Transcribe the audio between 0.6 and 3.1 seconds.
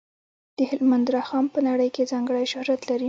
هلمند رخام په نړۍ کې ځانګړی شهرت لري.